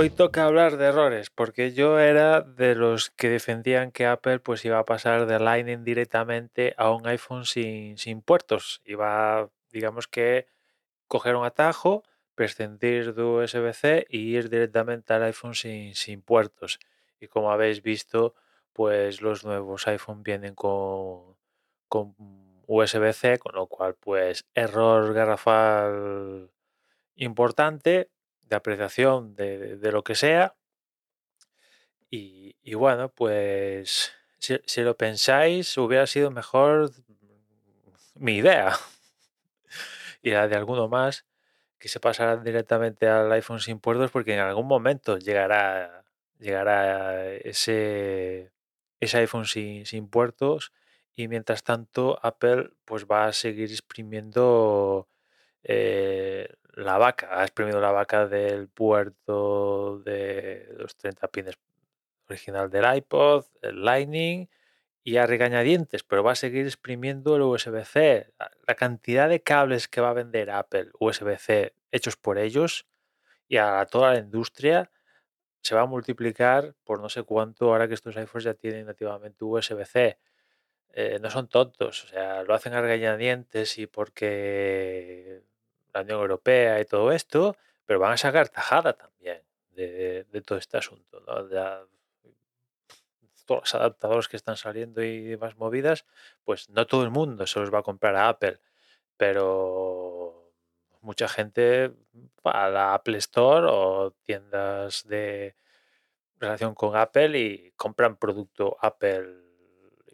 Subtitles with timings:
[0.00, 4.64] Hoy toca hablar de errores, porque yo era de los que defendían que Apple pues
[4.64, 8.80] iba a pasar de Lightning directamente a un iPhone sin, sin puertos.
[8.86, 10.46] Iba, digamos que,
[11.06, 12.02] coger un atajo,
[12.34, 16.78] prescindir de USB-C y ir directamente al iPhone sin, sin puertos.
[17.20, 18.34] Y como habéis visto,
[18.72, 21.36] pues los nuevos iPhone vienen con,
[21.88, 22.14] con
[22.66, 26.50] USB-C, con lo cual pues error garrafal
[27.16, 28.08] importante
[28.50, 30.56] de apreciación de, de lo que sea.
[32.10, 36.90] Y, y bueno, pues si, si, lo pensáis, hubiera sido mejor
[38.16, 38.72] mi idea
[40.22, 41.24] y la de alguno más
[41.78, 46.04] que se pasaran directamente al iPhone sin puertos porque en algún momento llegará,
[46.38, 48.52] llegará ese,
[48.98, 50.72] ese iPhone sin, sin puertos
[51.14, 55.08] y mientras tanto Apple pues va a seguir exprimiendo
[55.62, 61.58] eh, la vaca, ha exprimido la vaca del puerto de los 30 pines
[62.28, 64.48] original del iPod, el Lightning
[65.02, 68.32] y a regañadientes, pero va a seguir exprimiendo el USB-C.
[68.66, 72.86] La cantidad de cables que va a vender Apple USB-C hechos por ellos
[73.48, 74.90] y a toda la industria
[75.62, 79.44] se va a multiplicar por no sé cuánto ahora que estos iPhones ya tienen nativamente
[79.44, 80.18] USB-C.
[80.92, 85.42] Eh, no son tontos, o sea, lo hacen a regañadientes y porque
[85.92, 90.76] la Unión Europea y todo esto, pero van a sacar tajada también de, todo este
[90.76, 91.48] asunto, ¿no?
[93.46, 96.06] Todos los adaptadores que están saliendo y demás movidas,
[96.44, 98.60] pues no todo el mundo se los va a comprar a Apple,
[99.16, 100.52] pero
[101.00, 101.92] mucha gente
[102.46, 105.56] va a la Apple Store o tiendas de
[106.38, 109.34] relación con Apple y compran producto Apple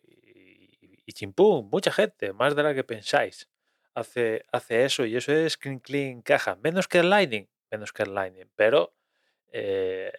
[0.02, 3.48] y, y chimpum, mucha gente, más de la que pensáis,
[3.96, 8.02] hace, hace eso y eso es clean clean caja, menos que el Lightning, menos que
[8.02, 8.94] el Lightning, pero
[9.52, 10.12] eh,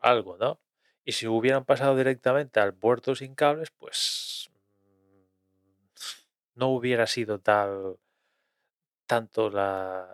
[0.00, 0.60] algo, ¿no?
[1.04, 4.50] Y si hubieran pasado directamente al puerto sin cables, pues
[6.54, 7.98] no hubiera sido tal
[9.06, 10.08] tanto la,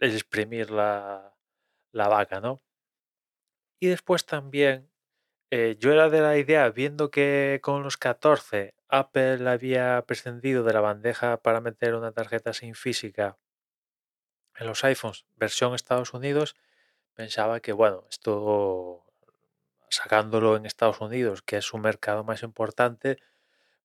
[0.00, 1.34] el exprimir la,
[1.92, 2.62] la vaca, ¿no?
[3.80, 4.90] Y después también,
[5.50, 10.72] eh, yo era de la idea, viendo que con los 14 Apple había prescindido de
[10.72, 13.38] la bandeja para meter una tarjeta sin física
[14.58, 16.56] en los iPhones versión Estados Unidos,
[17.14, 19.04] pensaba que, bueno, esto
[19.88, 23.18] sacándolo en Estados Unidos, que es su mercado más importante,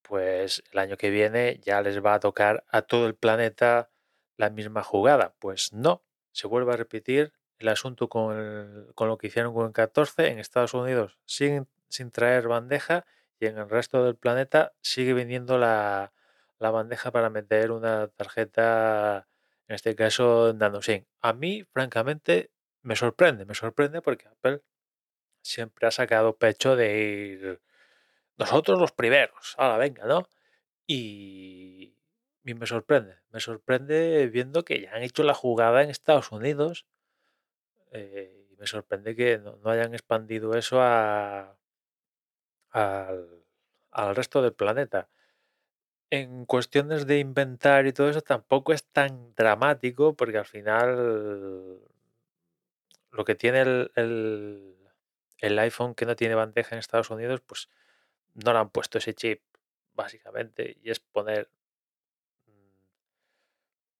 [0.01, 3.89] pues el año que viene ya les va a tocar a todo el planeta
[4.37, 5.33] la misma jugada.
[5.39, 9.73] Pues no, se vuelve a repetir el asunto con, con lo que hicieron con el
[9.73, 13.05] 14 en Estados Unidos, siguen sin traer bandeja
[13.43, 16.13] y en el resto del planeta sigue vendiendo la,
[16.59, 19.27] la bandeja para meter una tarjeta,
[19.67, 21.05] en este caso NanoSync.
[21.21, 22.51] A mí, francamente,
[22.83, 24.61] me sorprende, me sorprende porque Apple
[25.41, 27.61] siempre ha sacado pecho de ir
[28.37, 30.27] nosotros los primeros, ahora venga, ¿no?
[30.87, 31.97] Y,
[32.43, 36.85] me sorprende, me sorprende viendo que ya han hecho la jugada en Estados Unidos
[37.91, 41.57] eh, y me sorprende que no, no hayan expandido eso a,
[42.71, 43.32] al,
[43.93, 45.09] al resto del planeta.
[46.09, 51.79] En cuestiones de inventar y todo eso tampoco es tan dramático porque al final
[53.11, 53.91] lo que tiene el,
[55.43, 57.69] el iPhone que no tiene bandeja en Estados Unidos, pues
[58.35, 59.41] no le han puesto ese chip,
[59.93, 61.49] básicamente, y es poner,
[62.47, 62.87] mm,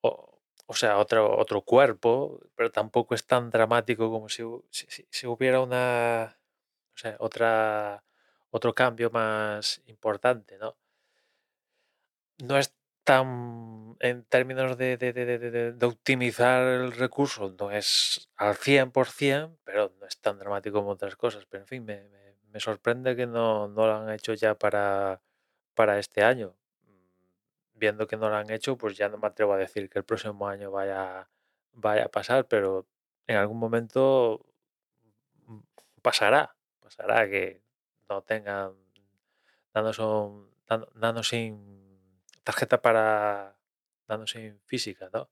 [0.01, 5.27] o, o sea, otro, otro cuerpo, pero tampoco es tan dramático como si, si, si
[5.27, 6.37] hubiera una,
[6.95, 8.03] o sea, otra,
[8.53, 10.77] otro cambio más importante, ¿no?
[12.37, 12.71] No es
[13.03, 19.91] tan, en términos de, de, de, de, optimizar el recurso, no es al 100%, pero
[19.99, 21.47] no es tan dramático como otras cosas.
[21.47, 25.19] Pero en fin, me, me, me sorprende que no, no, lo han hecho ya para,
[25.73, 26.55] para este año.
[27.73, 30.05] Viendo que no lo han hecho, pues ya no me atrevo a decir que el
[30.05, 31.27] próximo año vaya,
[31.71, 32.85] vaya a pasar, pero
[33.25, 34.45] en algún momento
[36.03, 37.63] pasará, pasará que
[38.09, 38.73] no tengan
[39.73, 40.49] danos, un,
[40.95, 41.99] danos sin
[42.43, 43.57] tarjeta para
[44.07, 45.29] dándose física, ¿no?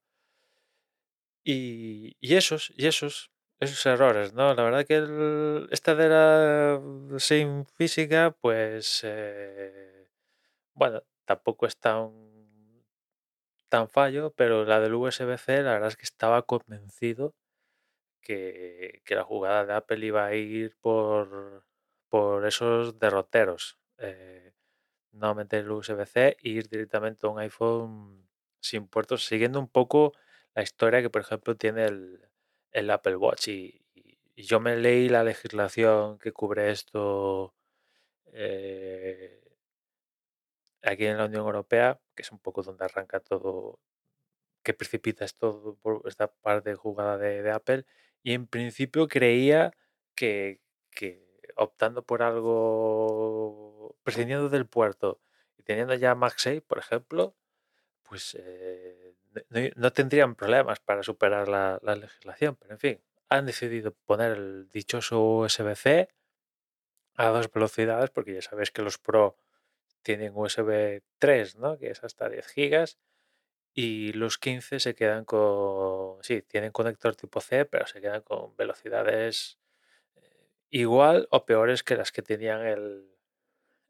[1.43, 4.53] Y, y, esos, y esos, esos errores, ¿no?
[4.53, 6.81] La verdad que el, esta de la
[7.19, 10.07] sin física, pues, eh,
[10.73, 12.11] bueno, tampoco es tan,
[13.69, 17.33] tan fallo, pero la del USB-C, la verdad es que estaba convencido
[18.21, 21.65] que, que, la jugada de Apple iba a ir por,
[22.11, 23.79] por esos derroteros.
[23.97, 24.53] Eh,
[25.13, 28.27] no meter el USB-C e ir directamente a un iPhone
[28.59, 30.13] sin puertos, siguiendo un poco
[30.53, 33.47] la historia que, por ejemplo, tiene el, Apple Watch.
[33.47, 33.81] Y,
[34.35, 37.53] yo me leí la legislación que cubre esto
[38.33, 39.41] eh,
[40.81, 43.79] aquí en la Unión Europea, que es un poco donde arranca todo,
[44.63, 47.85] que precipita esto esta parte jugada de, Apple.
[48.23, 49.71] Y en principio creía
[50.15, 50.61] que
[51.61, 55.21] optando por algo, prescindiendo del puerto
[55.57, 57.35] y teniendo ya MagSafe, por ejemplo,
[58.03, 59.15] pues eh,
[59.49, 62.55] no, no tendrían problemas para superar la, la legislación.
[62.55, 66.09] Pero en fin, han decidido poner el dichoso USB-C
[67.15, 69.37] a dos velocidades, porque ya sabéis que los Pro
[70.01, 71.77] tienen USB 3, ¿no?
[71.77, 72.97] que es hasta 10 gigas,
[73.73, 78.55] y los 15 se quedan con, sí, tienen conector tipo C, pero se quedan con
[78.57, 79.59] velocidades
[80.71, 83.07] igual o peores que las que tenían el,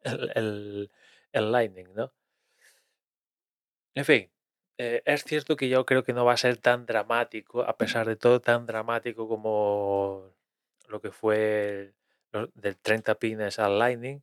[0.04, 0.92] el,
[1.32, 2.12] el, Lightning, ¿no?
[3.96, 4.32] En fin,
[4.78, 8.08] eh, es cierto que yo creo que no va a ser tan dramático, a pesar
[8.08, 10.34] de todo, tan dramático como
[10.88, 11.94] lo que fue
[12.56, 14.22] del 30 pines al Lightning.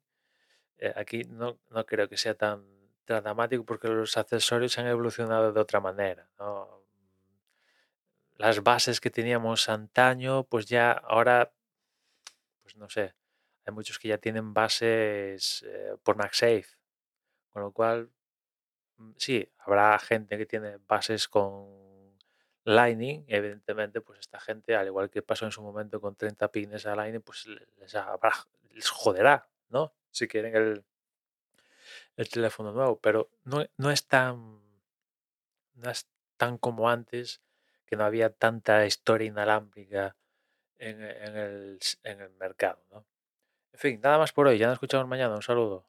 [0.78, 2.64] Eh, aquí no, no, creo que sea tan,
[3.06, 6.28] dramático porque los accesorios han evolucionado de otra manera.
[8.36, 11.52] Las bases que teníamos antaño, pues ya ahora,
[12.68, 13.14] pues no sé,
[13.64, 16.66] hay muchos que ya tienen bases eh, por MagSafe,
[17.50, 18.10] con lo cual
[18.98, 22.18] Mm, sí, habrá gente que tiene bases con
[22.64, 26.84] Lightning, evidentemente, pues esta gente, al igual que pasó en su momento con 30 pines
[26.86, 27.46] a Lightning, pues
[27.78, 28.32] les, habrá,
[28.70, 29.94] les joderá, ¿no?
[30.10, 30.84] Si quieren el,
[32.16, 34.60] el teléfono nuevo, pero no, no, es tan
[35.74, 37.40] no es tan como antes,
[37.86, 40.16] que no había tanta historia inalámbrica
[40.78, 43.06] en, en, el, en el mercado, ¿no?
[43.72, 45.87] En fin, nada más por hoy, ya nos escuchamos mañana, un saludo.